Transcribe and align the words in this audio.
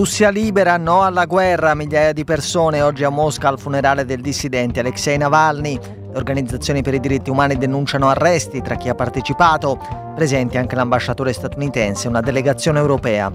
Russia 0.00 0.30
libera, 0.30 0.76
no 0.78 1.02
alla 1.02 1.26
guerra, 1.26 1.74
migliaia 1.74 2.12
di 2.12 2.24
persone 2.24 2.80
oggi 2.80 3.04
a 3.04 3.10
Mosca 3.10 3.48
al 3.48 3.58
funerale 3.58 4.04
del 4.04 4.20
dissidente 4.20 4.80
Alexei 4.80 5.18
Navalny. 5.18 5.78
Le 5.78 6.16
organizzazioni 6.16 6.80
per 6.80 6.94
i 6.94 7.00
diritti 7.00 7.28
umani 7.28 7.58
denunciano 7.58 8.08
arresti 8.08 8.62
tra 8.62 8.76
chi 8.76 8.88
ha 8.88 8.94
partecipato, 8.94 9.78
presenti 10.14 10.56
anche 10.56 10.74
l'ambasciatore 10.74 11.32
statunitense 11.32 12.06
e 12.06 12.08
una 12.08 12.22
delegazione 12.22 12.78
europea. 12.78 13.30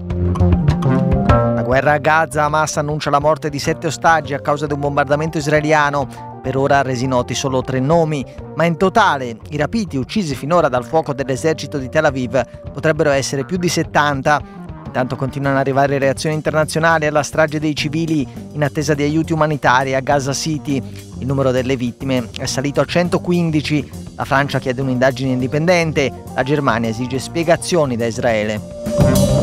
La 1.54 1.62
guerra 1.62 1.92
a 1.92 1.98
Gaza, 1.98 2.44
Hamas 2.44 2.76
annuncia 2.78 3.10
la 3.10 3.20
morte 3.20 3.48
di 3.48 3.58
sette 3.58 3.86
ostaggi 3.86 4.34
a 4.34 4.40
causa 4.40 4.66
di 4.66 4.72
un 4.72 4.80
bombardamento 4.80 5.38
israeliano. 5.38 6.34
Per 6.46 6.56
ora 6.56 6.80
resi 6.82 7.08
noti 7.08 7.34
solo 7.34 7.60
tre 7.60 7.80
nomi, 7.80 8.24
ma 8.54 8.64
in 8.66 8.76
totale 8.76 9.36
i 9.50 9.56
rapiti 9.56 9.96
uccisi 9.96 10.36
finora 10.36 10.68
dal 10.68 10.84
fuoco 10.84 11.12
dell'esercito 11.12 11.76
di 11.76 11.88
Tel 11.88 12.04
Aviv 12.04 12.40
potrebbero 12.72 13.10
essere 13.10 13.44
più 13.44 13.56
di 13.56 13.68
70 13.68 14.64
Intanto 14.86 15.16
continuano 15.16 15.56
ad 15.56 15.62
arrivare 15.62 15.98
reazioni 15.98 16.36
internazionali 16.36 17.04
alla 17.04 17.24
strage 17.24 17.58
dei 17.58 17.74
civili 17.74 18.24
in 18.52 18.62
attesa 18.62 18.94
di 18.94 19.02
aiuti 19.02 19.32
umanitari 19.32 19.96
a 19.96 20.00
Gaza 20.00 20.32
City. 20.32 20.80
Il 21.18 21.26
numero 21.26 21.50
delle 21.50 21.76
vittime 21.76 22.28
è 22.38 22.46
salito 22.46 22.80
a 22.80 22.84
115. 22.84 23.90
La 24.14 24.24
Francia 24.24 24.60
chiede 24.60 24.82
un'indagine 24.82 25.32
indipendente. 25.32 26.10
La 26.32 26.44
Germania 26.44 26.90
esige 26.90 27.18
spiegazioni 27.18 27.96
da 27.96 28.06
Israele. 28.06 29.35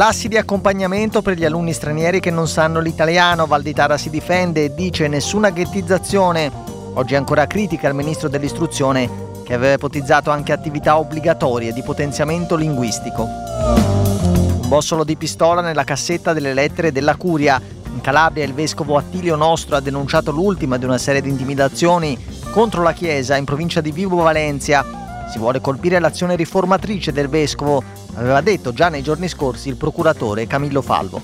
Classi 0.00 0.28
di 0.28 0.38
accompagnamento 0.38 1.20
per 1.20 1.36
gli 1.36 1.44
alunni 1.44 1.74
stranieri 1.74 2.20
che 2.20 2.30
non 2.30 2.48
sanno 2.48 2.80
l'italiano. 2.80 3.44
Valditara 3.44 3.98
si 3.98 4.08
difende 4.08 4.64
e 4.64 4.74
dice 4.74 5.08
nessuna 5.08 5.50
ghettizzazione. 5.50 6.50
Oggi 6.94 7.16
ancora 7.16 7.46
critica 7.46 7.86
il 7.86 7.92
ministro 7.92 8.30
dell'istruzione 8.30 9.10
che 9.44 9.52
aveva 9.52 9.74
ipotizzato 9.74 10.30
anche 10.30 10.52
attività 10.52 10.96
obbligatorie 10.96 11.74
di 11.74 11.82
potenziamento 11.82 12.56
linguistico 12.56 13.28
bossolo 14.68 15.04
di 15.04 15.16
pistola 15.16 15.60
nella 15.60 15.84
cassetta 15.84 16.32
delle 16.32 16.54
lettere 16.54 16.92
della 16.92 17.16
Curia. 17.16 17.60
In 17.92 18.00
Calabria 18.00 18.44
il 18.44 18.54
vescovo 18.54 18.96
Attilio 18.96 19.36
Nostro 19.36 19.76
ha 19.76 19.80
denunciato 19.80 20.30
l'ultima 20.30 20.78
di 20.78 20.86
una 20.86 20.96
serie 20.96 21.20
di 21.20 21.28
intimidazioni 21.28 22.16
contro 22.52 22.82
la 22.82 22.94
Chiesa 22.94 23.36
in 23.36 23.44
provincia 23.44 23.82
di 23.82 23.92
Vibo 23.92 24.16
Valencia. 24.16 24.99
Si 25.30 25.38
vuole 25.38 25.60
colpire 25.60 26.00
l'azione 26.00 26.34
riformatrice 26.34 27.12
del 27.12 27.28
vescovo, 27.28 27.84
aveva 28.14 28.40
detto 28.40 28.72
già 28.72 28.88
nei 28.88 29.02
giorni 29.02 29.28
scorsi 29.28 29.68
il 29.68 29.76
procuratore 29.76 30.48
Camillo 30.48 30.82
Falvo. 30.82 31.22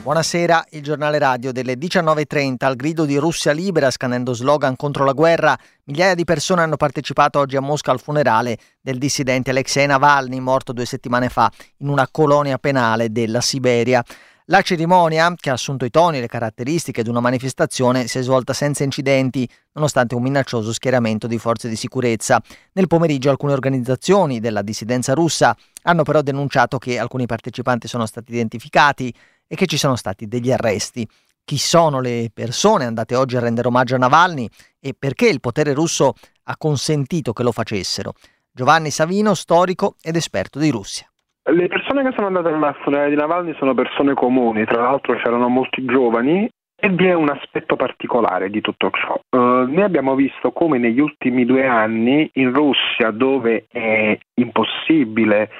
Buonasera, 0.00 0.66
il 0.70 0.82
giornale 0.82 1.18
radio 1.18 1.52
delle 1.52 1.74
19.30 1.74 2.54
al 2.58 2.76
grido 2.76 3.04
di 3.04 3.16
Russia 3.16 3.52
libera 3.52 3.90
scandendo 3.90 4.32
slogan 4.32 4.76
contro 4.76 5.04
la 5.04 5.12
guerra. 5.12 5.58
Migliaia 5.84 6.14
di 6.14 6.24
persone 6.24 6.62
hanno 6.62 6.76
partecipato 6.76 7.40
oggi 7.40 7.56
a 7.56 7.60
Mosca 7.60 7.90
al 7.90 8.00
funerale 8.00 8.58
del 8.80 8.98
dissidente 8.98 9.50
Alexei 9.50 9.86
Navalny, 9.86 10.38
morto 10.38 10.72
due 10.72 10.84
settimane 10.84 11.28
fa 11.28 11.50
in 11.78 11.88
una 11.88 12.08
colonia 12.08 12.58
penale 12.58 13.10
della 13.10 13.40
Siberia. 13.40 14.04
La 14.50 14.62
cerimonia, 14.62 15.32
che 15.36 15.48
ha 15.48 15.52
assunto 15.52 15.84
i 15.84 15.90
toni 15.90 16.16
e 16.16 16.20
le 16.20 16.26
caratteristiche 16.26 17.04
di 17.04 17.08
una 17.08 17.20
manifestazione, 17.20 18.08
si 18.08 18.18
è 18.18 18.22
svolta 18.22 18.52
senza 18.52 18.82
incidenti, 18.82 19.48
nonostante 19.74 20.16
un 20.16 20.22
minaccioso 20.22 20.72
schieramento 20.72 21.28
di 21.28 21.38
forze 21.38 21.68
di 21.68 21.76
sicurezza. 21.76 22.42
Nel 22.72 22.88
pomeriggio 22.88 23.30
alcune 23.30 23.52
organizzazioni 23.52 24.40
della 24.40 24.62
dissidenza 24.62 25.14
russa 25.14 25.56
hanno 25.82 26.02
però 26.02 26.20
denunciato 26.20 26.78
che 26.78 26.98
alcuni 26.98 27.26
partecipanti 27.26 27.86
sono 27.86 28.06
stati 28.06 28.32
identificati 28.32 29.14
e 29.46 29.54
che 29.54 29.66
ci 29.66 29.76
sono 29.76 29.94
stati 29.94 30.26
degli 30.26 30.50
arresti. 30.50 31.08
Chi 31.44 31.56
sono 31.56 32.00
le 32.00 32.32
persone 32.34 32.86
andate 32.86 33.14
oggi 33.14 33.36
a 33.36 33.40
rendere 33.40 33.68
omaggio 33.68 33.94
a 33.94 33.98
Navalny 33.98 34.48
e 34.80 34.96
perché 34.98 35.28
il 35.28 35.38
potere 35.38 35.74
russo 35.74 36.14
ha 36.42 36.56
consentito 36.56 37.32
che 37.32 37.44
lo 37.44 37.52
facessero? 37.52 38.14
Giovanni 38.50 38.90
Savino, 38.90 39.34
storico 39.34 39.94
ed 40.02 40.16
esperto 40.16 40.58
di 40.58 40.70
Russia. 40.70 41.09
Le 41.50 41.66
persone 41.66 42.04
che 42.04 42.12
sono 42.14 42.28
andate 42.28 42.48
al 42.48 42.76
funerale 42.82 43.10
di 43.10 43.16
Navalny 43.16 43.54
sono 43.58 43.74
persone 43.74 44.14
comuni, 44.14 44.64
tra 44.64 44.82
l'altro 44.82 45.16
c'erano 45.16 45.48
molti 45.48 45.84
giovani 45.84 46.48
e 46.82 46.88
vi 46.88 47.06
è 47.06 47.12
un 47.14 47.28
aspetto 47.28 47.76
particolare 47.76 48.50
di 48.50 48.60
tutto 48.60 48.90
ciò. 48.90 49.20
Uh, 49.30 49.66
noi 49.70 49.82
abbiamo 49.82 50.14
visto 50.14 50.52
come 50.52 50.78
negli 50.78 51.00
ultimi 51.00 51.44
due 51.44 51.66
anni 51.66 52.30
in 52.34 52.54
Russia, 52.54 53.10
dove 53.10 53.66
è 53.70 54.16
impossibile 54.34 55.50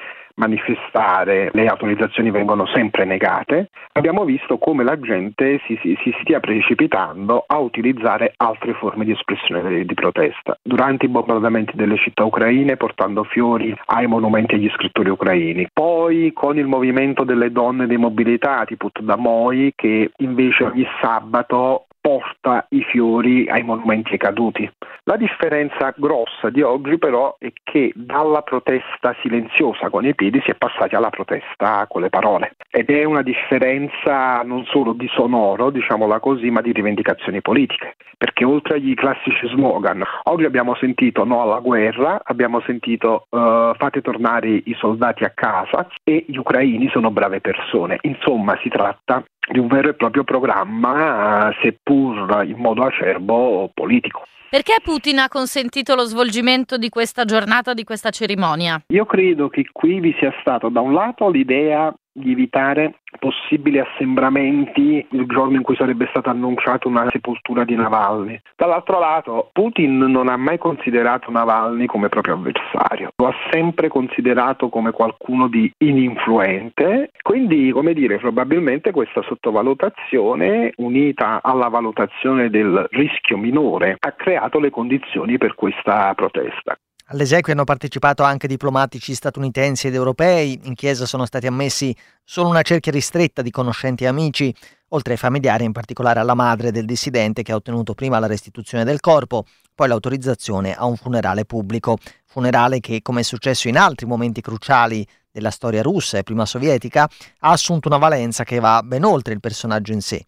manifestare, 0.41 1.51
le 1.53 1.67
autorizzazioni 1.67 2.31
vengono 2.31 2.65
sempre 2.65 3.05
negate, 3.05 3.69
abbiamo 3.93 4.25
visto 4.25 4.57
come 4.57 4.83
la 4.83 4.99
gente 4.99 5.61
si, 5.67 5.77
si, 5.81 5.95
si 6.01 6.15
stia 6.21 6.39
precipitando 6.39 7.43
a 7.45 7.59
utilizzare 7.59 8.33
altre 8.37 8.73
forme 8.73 9.05
di 9.05 9.11
espressione 9.11 9.85
di, 9.85 9.93
protesta. 9.93 10.57
Durante 10.63 11.05
i 11.05 11.09
bombardamenti 11.09 11.75
delle 11.75 11.97
città 11.97 12.23
ucraine 12.23 12.75
portando 12.75 13.23
fiori 13.23 13.75
ai 13.85 14.07
monumenti 14.07 14.55
agli 14.55 14.69
scrittori 14.73 15.09
ucraini, 15.09 15.67
poi 15.71 16.31
con 16.33 16.57
il 16.57 16.65
movimento 16.65 17.23
delle 17.23 17.51
donne 17.51 17.85
demobilitate, 17.85 18.77
Put 18.77 19.01
da 19.01 19.15
Moi, 19.15 19.73
che 19.75 20.11
invece 20.17 20.63
ogni 20.63 20.87
sabato 20.99 21.85
porta 22.01 22.65
i 22.69 22.83
fiori 22.83 23.47
ai 23.47 23.61
monumenti 23.61 24.17
caduti. 24.17 24.69
La 25.05 25.17
differenza 25.17 25.91
grossa 25.97 26.51
di 26.51 26.61
oggi 26.61 26.99
però 26.99 27.35
è 27.39 27.51
che 27.63 27.91
dalla 27.95 28.43
protesta 28.43 29.15
silenziosa 29.23 29.89
con 29.89 30.05
i 30.05 30.13
piedi 30.13 30.39
si 30.43 30.51
è 30.51 30.55
passati 30.55 30.93
alla 30.93 31.09
protesta 31.09 31.87
con 31.89 32.01
le 32.03 32.09
parole 32.09 32.55
ed 32.69 32.91
è 32.91 33.03
una 33.03 33.23
differenza 33.23 34.43
non 34.43 34.63
solo 34.65 34.93
di 34.93 35.07
sonoro, 35.07 35.71
diciamola 35.71 36.19
così, 36.19 36.51
ma 36.51 36.61
di 36.61 36.71
rivendicazioni 36.71 37.41
politiche, 37.41 37.95
perché 38.15 38.45
oltre 38.45 38.75
agli 38.75 38.93
classici 38.93 39.47
slogan, 39.47 40.03
oggi 40.25 40.45
abbiamo 40.45 40.75
sentito 40.75 41.23
no 41.23 41.41
alla 41.41 41.59
guerra, 41.61 42.21
abbiamo 42.23 42.61
sentito 42.61 43.25
uh, 43.29 43.73
fate 43.73 44.01
tornare 44.01 44.49
i 44.49 44.75
soldati 44.77 45.23
a 45.23 45.31
casa 45.31 45.87
e 46.03 46.25
gli 46.27 46.37
ucraini 46.37 46.87
sono 46.89 47.09
brave 47.09 47.41
persone. 47.41 47.97
Insomma, 48.01 48.55
si 48.61 48.69
tratta 48.69 49.23
di 49.51 49.57
un 49.57 49.65
vero 49.65 49.89
e 49.89 49.95
proprio 49.95 50.23
programma, 50.23 51.51
seppur 51.59 52.43
in 52.45 52.57
modo 52.57 52.83
acerbo 52.83 53.71
politico. 53.73 54.25
Perché 54.51 54.79
Putin 54.83 55.19
ha 55.19 55.29
consentito 55.29 55.95
lo 55.95 56.03
svolgimento 56.03 56.77
di 56.77 56.89
questa 56.89 57.23
giornata, 57.23 57.73
di 57.73 57.85
questa 57.85 58.09
cerimonia? 58.09 58.83
Io 58.87 59.05
credo 59.05 59.47
che 59.47 59.63
qui 59.71 60.01
vi 60.01 60.13
sia 60.19 60.33
stato 60.41 60.67
da 60.67 60.81
un 60.81 60.91
lato 60.91 61.29
l'idea 61.29 61.89
di 62.13 62.31
evitare 62.31 62.99
possibili 63.19 63.79
assembramenti 63.79 65.05
il 65.11 65.25
giorno 65.27 65.55
in 65.55 65.61
cui 65.61 65.75
sarebbe 65.75 66.07
stata 66.09 66.29
annunciata 66.29 66.87
una 66.87 67.07
sepoltura 67.09 67.63
di 67.63 67.75
Navalny. 67.75 68.39
Dall'altro 68.55 68.99
lato, 68.99 69.49
Putin 69.51 69.97
non 69.97 70.27
ha 70.27 70.37
mai 70.37 70.57
considerato 70.57 71.31
Navalny 71.31 71.85
come 71.85 72.09
proprio 72.09 72.35
avversario, 72.35 73.11
lo 73.15 73.27
ha 73.27 73.35
sempre 73.51 73.87
considerato 73.87 74.69
come 74.69 74.91
qualcuno 74.91 75.47
di 75.47 75.71
ininfluente, 75.77 77.11
quindi, 77.21 77.71
come 77.71 77.93
dire, 77.93 78.17
probabilmente 78.17 78.91
questa 78.91 79.21
sottovalutazione 79.21 80.73
unita 80.77 81.39
alla 81.41 81.67
valutazione 81.67 82.49
del 82.49 82.87
rischio 82.91 83.37
minore 83.37 83.95
ha 83.99 84.11
creato 84.11 84.59
le 84.59 84.69
condizioni 84.69 85.37
per 85.37 85.55
questa 85.55 86.13
protesta. 86.13 86.77
All'esequio 87.11 87.53
hanno 87.53 87.65
partecipato 87.65 88.23
anche 88.23 88.47
diplomatici 88.47 89.13
statunitensi 89.13 89.87
ed 89.87 89.95
europei, 89.95 90.57
in 90.63 90.75
chiesa 90.75 91.05
sono 91.05 91.25
stati 91.25 91.45
ammessi 91.45 91.93
solo 92.23 92.47
una 92.47 92.61
cerchia 92.61 92.93
ristretta 92.93 93.41
di 93.41 93.51
conoscenti 93.51 94.05
e 94.05 94.07
amici, 94.07 94.55
oltre 94.89 95.13
ai 95.13 95.19
familiari, 95.19 95.65
in 95.65 95.73
particolare 95.73 96.21
alla 96.21 96.35
madre 96.35 96.71
del 96.71 96.85
dissidente 96.85 97.43
che 97.43 97.51
ha 97.51 97.55
ottenuto 97.55 97.95
prima 97.95 98.17
la 98.17 98.27
restituzione 98.27 98.85
del 98.85 99.01
corpo, 99.01 99.43
poi 99.75 99.89
l'autorizzazione 99.89 100.73
a 100.73 100.85
un 100.85 100.95
funerale 100.95 101.43
pubblico, 101.43 101.97
funerale 102.25 102.79
che, 102.79 103.01
come 103.01 103.19
è 103.19 103.23
successo 103.23 103.67
in 103.67 103.77
altri 103.77 104.05
momenti 104.05 104.39
cruciali 104.39 105.05
della 105.29 105.51
storia 105.51 105.81
russa 105.81 106.17
e 106.17 106.23
prima 106.23 106.45
sovietica, 106.45 107.09
ha 107.39 107.51
assunto 107.51 107.89
una 107.89 107.97
valenza 107.97 108.45
che 108.45 108.59
va 108.59 108.81
ben 108.83 109.03
oltre 109.03 109.33
il 109.33 109.41
personaggio 109.41 109.91
in 109.91 110.01
sé. 110.01 110.23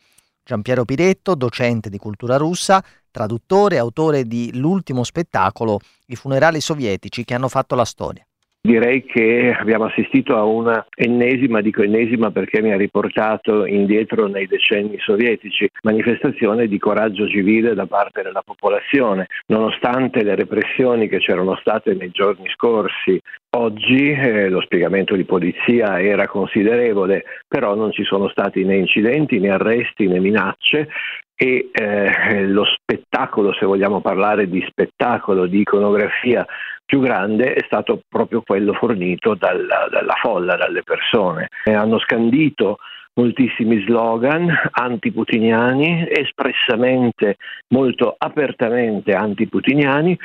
Giampiero 0.46 0.84
Piretto, 0.84 1.36
docente 1.36 1.90
di 1.90 1.98
cultura 1.98 2.36
russa, 2.36 2.84
traduttore 3.10 3.76
e 3.76 3.80
autore 3.80 4.26
di 4.26 4.52
L'ultimo 4.54 5.04
spettacolo, 5.04 5.80
i 6.08 6.18
funerali 6.18 6.60
sovietici 6.60 7.24
che 7.24 7.34
hanno 7.34 7.48
fatto 7.48 7.76
la 7.76 7.86
storia. 7.86 8.26
Direi 8.66 9.04
che 9.04 9.54
abbiamo 9.60 9.84
assistito 9.84 10.38
a 10.38 10.46
una 10.46 10.88
ennesima, 10.96 11.60
dico 11.60 11.82
ennesima 11.84 12.32
perché 12.32 12.62
mi 12.62 12.72
ha 12.72 12.78
riportato 12.78 13.66
indietro 13.66 14.28
nei 14.28 14.48
decenni 14.48 14.98
sovietici, 15.00 15.70
manifestazione 15.82 16.70
di 16.70 16.80
coraggio 16.80 17.28
civile 17.28 17.74
da 17.74 17.88
parte 17.88 18.22
della 18.22 18.42
popolazione, 18.42 19.28
nonostante 19.48 20.24
le 20.24 20.36
repressioni 20.36 21.10
che 21.10 21.18
c'erano 21.18 21.58
state 21.58 21.94
nei 21.94 22.12
giorni 22.12 22.48
scorsi. 22.54 23.20
Oggi 23.58 24.12
eh, 24.12 24.48
lo 24.48 24.62
spiegamento 24.62 25.14
di 25.18 25.26
polizia 25.26 26.02
era 26.02 26.26
considerevole, 26.30 27.26
però 27.46 27.76
non 27.76 27.92
ci 27.92 28.06
sono 28.06 28.30
stati 28.30 28.64
né 28.64 28.78
incidenti 28.78 29.42
né 29.42 29.50
arresti 29.50 30.08
né 30.08 30.22
minacce 30.22 30.88
e 31.36 31.70
eh, 31.74 32.48
lo 32.48 32.64
spettacolo, 32.64 33.52
se 33.54 33.66
vogliamo 33.66 34.00
parlare 34.00 34.48
di 34.48 34.66
spettacolo, 34.70 35.48
di 35.48 35.60
iconografia 35.60 36.46
più 36.86 37.00
grande 37.00 37.54
è 37.54 37.64
stato 37.66 38.02
proprio 38.08 38.44
quello 38.46 38.74
fornito 38.74 39.36
dalla, 39.36 39.88
dalla 39.90 40.16
folla, 40.22 40.56
dalle 40.56 40.84
persone. 40.84 41.48
E 41.64 41.74
hanno 41.74 42.00
scandito 42.00 42.78
moltissimi 43.16 43.84
slogan 43.86 44.50
antiputiniani, 44.72 46.08
espressamente, 46.10 47.38
molto 47.70 48.16
apertamente 48.18 49.14
antiputiniani. 49.14 50.18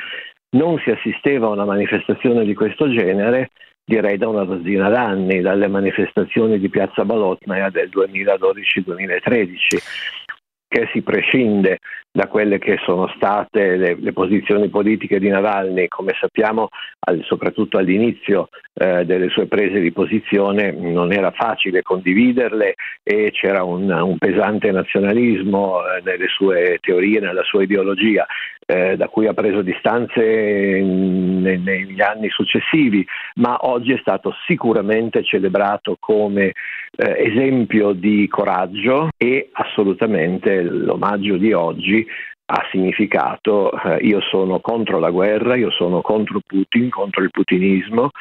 Non 0.51 0.79
si 0.79 0.89
assisteva 0.89 1.47
a 1.47 1.51
una 1.51 1.65
manifestazione 1.65 2.45
di 2.45 2.53
questo 2.53 2.89
genere 2.89 3.51
direi 3.89 4.19
da 4.19 4.27
una 4.27 4.43
dozzina 4.43 4.87
d'anni, 4.89 5.41
dalle 5.41 5.67
manifestazioni 5.67 6.59
di 6.59 6.69
Piazza 6.69 7.03
Balotnaia 7.03 7.71
del 7.71 7.89
2012-2013 7.89 10.28
che 10.69 10.87
si 10.93 11.01
prescinde 11.01 11.79
da 12.11 12.27
quelle 12.27 12.59
che 12.59 12.77
sono 12.85 13.11
state 13.15 13.75
le, 13.75 13.95
le 13.99 14.13
posizioni 14.13 14.69
politiche 14.69 15.19
di 15.19 15.27
Navalny, 15.27 15.87
come 15.87 16.13
sappiamo 16.19 16.69
al, 17.07 17.23
soprattutto 17.23 17.77
all'inizio 17.77 18.49
eh, 18.73 19.03
delle 19.03 19.29
sue 19.29 19.47
prese 19.47 19.79
di 19.79 19.91
posizione 19.91 20.71
non 20.71 21.11
era 21.11 21.31
facile 21.31 21.81
condividerle 21.81 22.75
e 23.03 23.31
c'era 23.31 23.63
un, 23.63 23.89
un 23.89 24.17
pesante 24.17 24.71
nazionalismo 24.71 25.79
eh, 25.81 26.01
nelle 26.03 26.27
sue 26.27 26.77
teorie, 26.81 27.19
nella 27.19 27.43
sua 27.43 27.63
ideologia. 27.63 28.25
Eh, 28.71 28.97
da 28.97 29.07
cui 29.07 29.25
ha 29.25 29.33
preso 29.33 29.63
distanze 29.63 30.21
nei, 30.21 31.57
negli 31.57 32.01
anni 32.01 32.29
successivi, 32.29 33.03
ma 33.37 33.57
oggi 33.61 33.93
è 33.93 33.97
stato 33.99 34.31
sicuramente 34.45 35.23
celebrato 35.23 35.97
come 35.99 36.51
eh, 36.95 37.15
esempio 37.17 37.93
di 37.93 38.27
coraggio 38.27 39.09
e 39.17 39.49
assolutamente 39.53 40.61
l'omaggio 40.61 41.37
di 41.37 41.51
oggi 41.51 42.05
ha 42.51 42.67
significato 42.69 43.71
eh, 43.71 44.05
io 44.05 44.21
sono 44.21 44.59
contro 44.59 44.99
la 44.99 45.09
guerra, 45.09 45.55
io 45.55 45.71
sono 45.71 46.01
contro 46.01 46.39
Putin, 46.45 46.91
contro 46.91 47.23
il 47.23 47.31
putinismo. 47.31 48.11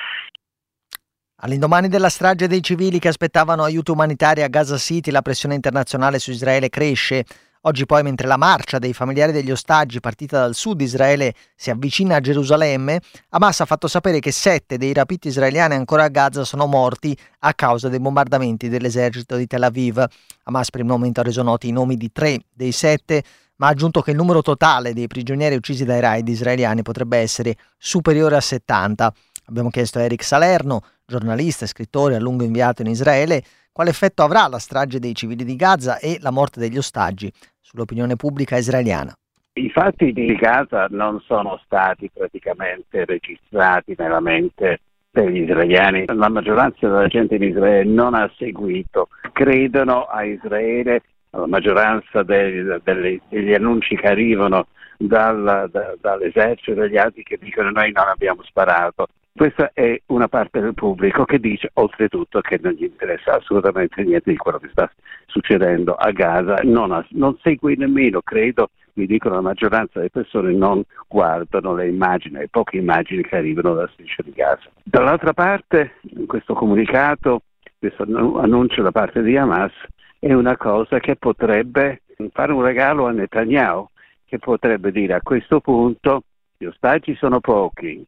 All'indomani 1.40 1.88
della 1.88 2.08
strage 2.08 2.48
dei 2.48 2.62
civili 2.62 2.98
che 2.98 3.08
aspettavano 3.08 3.64
aiuto 3.64 3.92
umanitario 3.92 4.44
a 4.44 4.48
Gaza 4.48 4.78
City, 4.78 5.10
la 5.10 5.20
pressione 5.20 5.54
internazionale 5.54 6.18
su 6.18 6.30
Israele 6.30 6.70
cresce. 6.70 7.24
Oggi 7.62 7.86
poi, 7.86 8.04
mentre 8.04 8.28
la 8.28 8.36
marcia 8.36 8.78
dei 8.78 8.92
familiari 8.92 9.32
degli 9.32 9.50
ostaggi 9.50 9.98
partita 9.98 10.38
dal 10.38 10.54
sud 10.54 10.80
Israele 10.80 11.34
si 11.56 11.70
avvicina 11.70 12.16
a 12.16 12.20
Gerusalemme, 12.20 13.00
Hamas 13.30 13.60
ha 13.60 13.64
fatto 13.64 13.88
sapere 13.88 14.20
che 14.20 14.30
sette 14.30 14.78
dei 14.78 14.92
rapiti 14.92 15.26
israeliani 15.26 15.74
ancora 15.74 16.04
a 16.04 16.08
Gaza 16.08 16.44
sono 16.44 16.66
morti 16.66 17.16
a 17.40 17.54
causa 17.54 17.88
dei 17.88 17.98
bombardamenti 17.98 18.68
dell'esercito 18.68 19.34
di 19.34 19.48
Tel 19.48 19.64
Aviv. 19.64 20.04
Hamas 20.44 20.70
per 20.70 20.80
il 20.80 20.86
momento 20.86 21.18
ha 21.20 21.24
reso 21.24 21.42
noti 21.42 21.68
i 21.68 21.72
nomi 21.72 21.96
di 21.96 22.12
tre 22.12 22.38
dei 22.52 22.70
sette, 22.70 23.24
ma 23.56 23.66
ha 23.66 23.70
aggiunto 23.70 24.02
che 24.02 24.12
il 24.12 24.16
numero 24.16 24.40
totale 24.40 24.92
dei 24.92 25.08
prigionieri 25.08 25.56
uccisi 25.56 25.84
dai 25.84 26.00
raid 26.00 26.28
israeliani 26.28 26.82
potrebbe 26.82 27.18
essere 27.18 27.56
superiore 27.76 28.36
a 28.36 28.40
70. 28.40 29.12
Abbiamo 29.46 29.70
chiesto 29.70 29.98
a 29.98 30.02
Eric 30.02 30.22
Salerno, 30.22 30.82
giornalista 31.04 31.64
e 31.64 31.68
scrittore 31.68 32.14
a 32.14 32.20
lungo 32.20 32.44
inviato 32.44 32.82
in 32.82 32.88
Israele, 32.88 33.42
quale 33.78 33.92
effetto 33.92 34.24
avrà 34.24 34.48
la 34.48 34.58
strage 34.58 34.98
dei 34.98 35.14
civili 35.14 35.44
di 35.44 35.54
Gaza 35.54 36.00
e 36.00 36.18
la 36.20 36.32
morte 36.32 36.58
degli 36.58 36.76
ostaggi 36.76 37.30
sull'opinione 37.60 38.16
pubblica 38.16 38.56
israeliana. 38.56 39.12
I 39.52 39.70
fatti 39.70 40.12
di 40.12 40.34
Gaza 40.34 40.88
non 40.90 41.20
sono 41.20 41.60
stati 41.64 42.10
praticamente 42.12 43.04
registrati 43.04 43.94
nella 43.96 44.18
mente 44.18 44.80
degli 45.12 45.42
israeliani. 45.42 46.06
La 46.06 46.28
maggioranza 46.28 46.88
della 46.88 47.06
gente 47.06 47.36
in 47.36 47.44
Israele 47.44 47.88
non 47.88 48.14
ha 48.14 48.28
seguito, 48.36 49.10
credono 49.30 50.06
a 50.06 50.24
Israele, 50.24 51.02
la 51.30 51.46
maggioranza 51.46 52.24
dei, 52.24 52.64
degli, 52.82 53.20
degli 53.28 53.54
annunci 53.54 53.94
che 53.94 54.08
arrivano 54.08 54.66
dal, 54.96 55.68
da, 55.70 55.94
dall'esercito 56.00 56.72
e 56.72 56.74
dagli 56.74 56.96
altri 56.96 57.22
che 57.22 57.38
dicono 57.40 57.70
noi 57.70 57.92
non 57.92 58.08
abbiamo 58.08 58.42
sparato. 58.42 59.06
Questa 59.38 59.70
è 59.72 60.02
una 60.06 60.26
parte 60.26 60.58
del 60.58 60.74
pubblico 60.74 61.24
che 61.24 61.38
dice 61.38 61.70
oltretutto 61.74 62.40
che 62.40 62.58
non 62.60 62.72
gli 62.72 62.82
interessa 62.82 63.36
assolutamente 63.36 64.02
niente 64.02 64.32
di 64.32 64.36
quello 64.36 64.58
che 64.58 64.66
sta 64.72 64.90
succedendo 65.26 65.94
a 65.94 66.10
Gaza, 66.10 66.56
non, 66.64 67.06
non 67.10 67.38
segue 67.40 67.76
nemmeno, 67.76 68.20
credo, 68.20 68.70
mi 68.94 69.06
dicono 69.06 69.36
la 69.36 69.40
maggioranza 69.40 70.00
delle 70.00 70.10
persone 70.10 70.52
non 70.52 70.82
guardano 71.06 71.72
le 71.72 71.86
immagini, 71.86 72.38
le 72.38 72.48
poche 72.48 72.78
immagini 72.78 73.22
che 73.22 73.36
arrivano 73.36 73.74
dalla 73.74 73.88
striscia 73.92 74.24
di 74.24 74.32
Gaza. 74.32 74.68
Dall'altra 74.82 75.32
parte, 75.34 76.00
questo 76.26 76.54
comunicato, 76.54 77.42
questo 77.78 78.02
annuncio 78.02 78.82
da 78.82 78.90
parte 78.90 79.22
di 79.22 79.36
Hamas 79.36 79.72
è 80.18 80.32
una 80.32 80.56
cosa 80.56 80.98
che 80.98 81.14
potrebbe 81.14 82.02
fare 82.32 82.50
un 82.50 82.62
regalo 82.64 83.06
a 83.06 83.12
Netanyahu, 83.12 83.86
che 84.24 84.40
potrebbe 84.40 84.90
dire 84.90 85.14
a 85.14 85.22
questo 85.22 85.60
punto 85.60 86.22
gli 86.56 86.64
ostaggi 86.64 87.14
sono 87.14 87.38
pochi, 87.38 88.04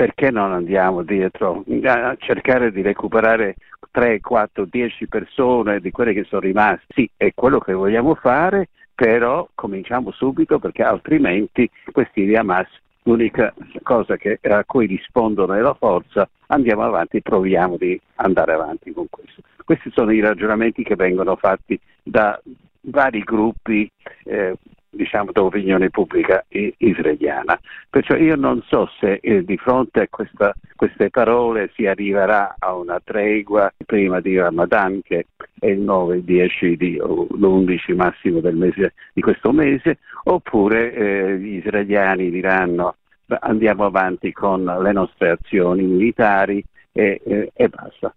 perché 0.00 0.30
non 0.30 0.50
andiamo 0.54 1.02
dietro 1.02 1.62
a 1.84 2.16
cercare 2.18 2.72
di 2.72 2.80
recuperare 2.80 3.56
3, 3.90 4.20
4, 4.20 4.64
10 4.64 5.06
persone 5.08 5.78
di 5.78 5.90
quelle 5.90 6.14
che 6.14 6.24
sono 6.24 6.40
rimaste? 6.40 6.86
Sì, 6.88 7.10
è 7.18 7.32
quello 7.34 7.58
che 7.58 7.74
vogliamo 7.74 8.14
fare, 8.14 8.70
però 8.94 9.46
cominciamo 9.54 10.10
subito 10.10 10.58
perché 10.58 10.82
altrimenti 10.84 11.68
questi 11.92 12.24
di 12.24 12.34
Hamas 12.34 12.66
l'unica 13.02 13.52
cosa 13.82 14.16
che, 14.16 14.38
a 14.40 14.64
cui 14.64 14.86
rispondono 14.86 15.52
è 15.52 15.60
la 15.60 15.74
forza, 15.74 16.26
andiamo 16.46 16.82
avanti, 16.82 17.20
proviamo 17.20 17.76
di 17.76 18.00
andare 18.14 18.54
avanti 18.54 18.94
con 18.94 19.04
questo. 19.10 19.42
Questi 19.62 19.90
sono 19.92 20.12
i 20.12 20.20
ragionamenti 20.20 20.82
che 20.82 20.96
vengono 20.96 21.36
fatti 21.36 21.78
da 22.02 22.40
vari 22.84 23.20
gruppi 23.20 23.90
eh, 24.24 24.56
diciamo, 25.00 25.32
d'opinione 25.32 25.88
pubblica 25.88 26.44
israeliana. 26.48 27.58
Perciò 27.88 28.16
io 28.16 28.36
non 28.36 28.62
so 28.66 28.88
se 28.98 29.18
eh, 29.22 29.44
di 29.44 29.56
fronte 29.56 30.02
a 30.02 30.08
questa, 30.10 30.52
queste 30.76 31.08
parole 31.08 31.70
si 31.74 31.86
arriverà 31.86 32.56
a 32.58 32.74
una 32.74 33.00
tregua 33.02 33.72
prima 33.86 34.20
di 34.20 34.38
Ramadan, 34.38 35.00
che 35.02 35.26
è 35.58 35.66
il 35.66 35.80
9, 35.80 36.22
10 36.22 36.76
di, 36.76 36.98
o 37.00 37.26
l'11 37.30 37.94
massimo 37.94 38.40
mese, 38.52 38.92
di 39.14 39.22
questo 39.22 39.52
mese, 39.52 39.98
oppure 40.24 40.92
eh, 40.92 41.38
gli 41.38 41.56
israeliani 41.56 42.30
diranno 42.30 42.96
andiamo 43.42 43.84
avanti 43.84 44.32
con 44.32 44.64
le 44.64 44.92
nostre 44.92 45.30
azioni 45.30 45.84
militari 45.84 46.64
e, 46.92 47.20
e, 47.24 47.52
e 47.54 47.68
basta. 47.68 48.12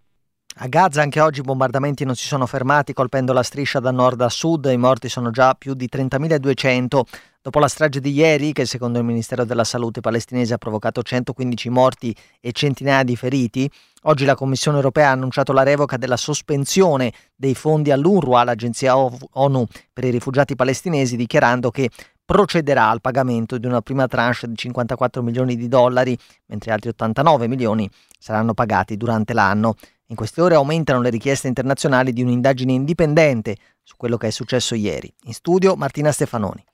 A 0.58 0.68
Gaza 0.68 1.02
anche 1.02 1.18
oggi 1.18 1.40
i 1.40 1.42
bombardamenti 1.42 2.04
non 2.04 2.14
si 2.14 2.28
sono 2.28 2.46
fermati 2.46 2.92
colpendo 2.92 3.32
la 3.32 3.42
striscia 3.42 3.80
da 3.80 3.90
nord 3.90 4.20
a 4.20 4.28
sud, 4.28 4.70
i 4.72 4.76
morti 4.76 5.08
sono 5.08 5.30
già 5.30 5.54
più 5.54 5.74
di 5.74 5.88
30.200. 5.92 7.00
Dopo 7.42 7.58
la 7.58 7.66
strage 7.66 7.98
di 7.98 8.12
ieri, 8.12 8.52
che 8.52 8.64
secondo 8.64 9.00
il 9.00 9.04
Ministero 9.04 9.44
della 9.44 9.64
Salute 9.64 10.00
palestinese 10.00 10.54
ha 10.54 10.58
provocato 10.58 11.02
115 11.02 11.68
morti 11.70 12.14
e 12.40 12.52
centinaia 12.52 13.02
di 13.02 13.16
feriti, 13.16 13.68
oggi 14.02 14.24
la 14.24 14.36
Commissione 14.36 14.76
europea 14.76 15.08
ha 15.08 15.12
annunciato 15.12 15.52
la 15.52 15.64
revoca 15.64 15.96
della 15.96 16.16
sospensione 16.16 17.12
dei 17.34 17.56
fondi 17.56 17.90
all'UNRWA, 17.90 18.44
l'agenzia 18.44 18.96
ONU 18.96 19.66
per 19.92 20.04
i 20.04 20.10
rifugiati 20.10 20.54
palestinesi, 20.54 21.16
dichiarando 21.16 21.72
che 21.72 21.90
procederà 22.24 22.90
al 22.90 23.00
pagamento 23.00 23.58
di 23.58 23.66
una 23.66 23.82
prima 23.82 24.06
tranche 24.06 24.46
di 24.46 24.54
54 24.54 25.20
milioni 25.20 25.56
di 25.56 25.66
dollari, 25.66 26.16
mentre 26.46 26.70
altri 26.70 26.90
89 26.90 27.48
milioni 27.48 27.90
saranno 28.20 28.54
pagati 28.54 28.96
durante 28.96 29.34
l'anno. 29.34 29.74
In 30.14 30.20
queste 30.20 30.42
ore 30.42 30.54
aumentano 30.54 31.00
le 31.00 31.10
richieste 31.10 31.48
internazionali 31.48 32.12
di 32.12 32.22
un'indagine 32.22 32.70
indipendente 32.70 33.56
su 33.82 33.96
quello 33.96 34.16
che 34.16 34.28
è 34.28 34.30
successo 34.30 34.76
ieri. 34.76 35.12
In 35.24 35.32
studio 35.34 35.74
Martina 35.74 36.12
Stefanoni. 36.12 36.64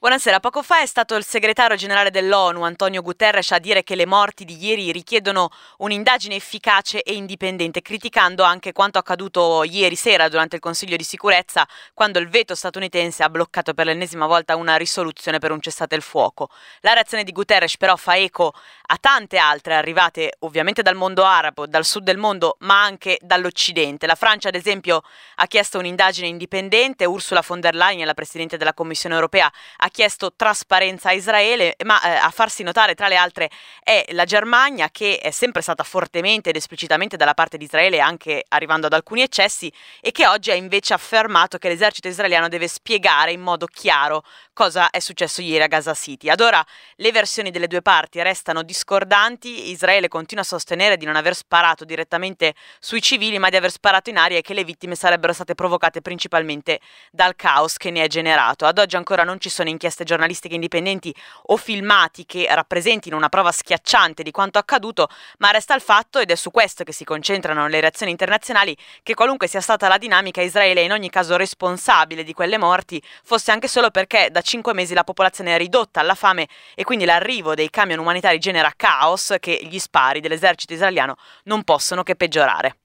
Buonasera, 0.00 0.38
poco 0.38 0.62
fa 0.62 0.80
è 0.80 0.86
stato 0.86 1.16
il 1.16 1.24
segretario 1.24 1.76
generale 1.76 2.12
dell'ONU, 2.12 2.62
Antonio 2.62 3.02
Guterres, 3.02 3.50
a 3.50 3.58
dire 3.58 3.82
che 3.82 3.96
le 3.96 4.06
morti 4.06 4.44
di 4.44 4.56
ieri 4.64 4.92
richiedono 4.92 5.50
un'indagine 5.78 6.36
efficace 6.36 7.02
e 7.02 7.14
indipendente, 7.14 7.82
criticando 7.82 8.44
anche 8.44 8.70
quanto 8.70 8.98
accaduto 8.98 9.64
ieri 9.64 9.96
sera 9.96 10.28
durante 10.28 10.54
il 10.54 10.62
Consiglio 10.62 10.94
di 10.94 11.02
sicurezza, 11.02 11.66
quando 11.94 12.20
il 12.20 12.28
veto 12.28 12.54
statunitense 12.54 13.24
ha 13.24 13.28
bloccato 13.28 13.74
per 13.74 13.86
l'ennesima 13.86 14.26
volta 14.26 14.54
una 14.54 14.76
risoluzione 14.76 15.40
per 15.40 15.50
un 15.50 15.60
cessate 15.60 15.96
il 15.96 16.02
fuoco. 16.02 16.48
La 16.82 16.92
reazione 16.92 17.24
di 17.24 17.32
Guterres 17.32 17.76
però 17.76 17.96
fa 17.96 18.16
eco 18.16 18.54
a 18.90 18.98
tante 19.00 19.36
altre 19.36 19.74
arrivate 19.74 20.34
ovviamente 20.38 20.80
dal 20.80 20.94
mondo 20.94 21.24
arabo, 21.24 21.66
dal 21.66 21.84
sud 21.84 22.04
del 22.04 22.18
mondo, 22.18 22.54
ma 22.60 22.84
anche 22.84 23.18
dall'Occidente. 23.20 24.06
La 24.06 24.14
Francia, 24.14 24.46
ad 24.46 24.54
esempio, 24.54 25.02
ha 25.34 25.46
chiesto 25.48 25.76
un'indagine 25.78 26.28
indipendente, 26.28 27.04
Ursula 27.04 27.42
von 27.44 27.58
der 27.58 27.74
Leyen, 27.74 28.06
la 28.06 28.14
Presidente 28.14 28.56
della 28.56 28.74
Commissione 28.74 29.16
europea, 29.16 29.50
ha 29.78 29.87
ha 29.88 29.90
chiesto 29.90 30.32
trasparenza 30.34 31.08
a 31.08 31.12
Israele, 31.12 31.74
ma 31.84 32.00
eh, 32.02 32.10
a 32.10 32.30
farsi 32.30 32.62
notare 32.62 32.94
tra 32.94 33.08
le 33.08 33.16
altre 33.16 33.50
è 33.82 34.04
la 34.10 34.24
Germania 34.24 34.88
che 34.90 35.18
è 35.18 35.30
sempre 35.30 35.62
stata 35.62 35.82
fortemente 35.82 36.50
ed 36.50 36.56
esplicitamente 36.56 37.16
dalla 37.16 37.34
parte 37.34 37.56
di 37.56 37.64
Israele, 37.64 38.00
anche 38.00 38.44
arrivando 38.48 38.86
ad 38.86 38.92
alcuni 38.92 39.22
eccessi, 39.22 39.72
e 40.00 40.12
che 40.12 40.26
oggi 40.26 40.50
ha 40.50 40.54
invece 40.54 40.94
affermato 40.94 41.58
che 41.58 41.68
l'esercito 41.68 42.08
israeliano 42.08 42.48
deve 42.48 42.68
spiegare 42.68 43.32
in 43.32 43.40
modo 43.40 43.66
chiaro 43.66 44.24
cosa 44.52 44.90
è 44.90 44.98
successo 44.98 45.40
ieri 45.40 45.62
a 45.62 45.68
Gaza 45.68 45.94
City. 45.94 46.28
Ad 46.28 46.40
ora 46.40 46.64
le 46.96 47.12
versioni 47.12 47.50
delle 47.50 47.68
due 47.68 47.80
parti 47.80 48.20
restano 48.22 48.62
discordanti, 48.62 49.70
Israele 49.70 50.08
continua 50.08 50.42
a 50.42 50.46
sostenere 50.46 50.96
di 50.96 51.04
non 51.04 51.14
aver 51.14 51.34
sparato 51.34 51.84
direttamente 51.84 52.54
sui 52.80 53.00
civili, 53.00 53.38
ma 53.38 53.50
di 53.50 53.56
aver 53.56 53.70
sparato 53.70 54.10
in 54.10 54.16
aria 54.16 54.38
e 54.38 54.42
che 54.42 54.54
le 54.54 54.64
vittime 54.64 54.96
sarebbero 54.96 55.32
state 55.32 55.54
provocate 55.54 56.02
principalmente 56.02 56.80
dal 57.12 57.36
caos 57.36 57.76
che 57.76 57.90
ne 57.90 58.02
è 58.02 58.08
generato. 58.08 58.66
Ad 58.66 58.78
oggi 58.78 58.96
ancora 58.96 59.22
non 59.22 59.38
ci 59.38 59.48
sono 59.48 59.68
inchieste 59.78 60.02
giornalistiche 60.02 60.56
indipendenti 60.56 61.14
o 61.44 61.56
filmati 61.56 62.26
che 62.26 62.46
rappresentino 62.50 63.16
una 63.16 63.28
prova 63.28 63.52
schiacciante 63.52 64.24
di 64.24 64.32
quanto 64.32 64.58
accaduto, 64.58 65.08
ma 65.38 65.50
resta 65.52 65.74
il 65.74 65.80
fatto, 65.80 66.18
ed 66.18 66.30
è 66.30 66.34
su 66.34 66.50
questo 66.50 66.82
che 66.82 66.92
si 66.92 67.04
concentrano 67.04 67.68
le 67.68 67.80
reazioni 67.80 68.10
internazionali, 68.10 68.76
che 69.02 69.14
qualunque 69.14 69.46
sia 69.46 69.60
stata 69.60 69.86
la 69.86 69.98
dinamica, 69.98 70.42
Israele 70.42 70.80
è 70.80 70.84
in 70.84 70.92
ogni 70.92 71.08
caso 71.08 71.36
responsabile 71.36 72.24
di 72.24 72.32
quelle 72.32 72.58
morti, 72.58 73.00
fosse 73.22 73.52
anche 73.52 73.68
solo 73.68 73.90
perché 73.90 74.28
da 74.30 74.40
cinque 74.40 74.74
mesi 74.74 74.92
la 74.94 75.04
popolazione 75.04 75.54
è 75.54 75.58
ridotta 75.58 76.00
alla 76.00 76.16
fame 76.16 76.48
e 76.74 76.82
quindi 76.82 77.04
l'arrivo 77.04 77.54
dei 77.54 77.70
camion 77.70 78.00
umanitari 78.00 78.38
genera 78.38 78.72
caos 78.76 79.36
che 79.38 79.60
gli 79.62 79.78
spari 79.78 80.20
dell'esercito 80.20 80.72
israeliano 80.72 81.16
non 81.44 81.62
possono 81.62 82.02
che 82.02 82.16
peggiorare. 82.16 82.76